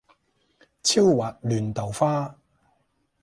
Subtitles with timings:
[0.81, 2.35] 超滑嫩豆花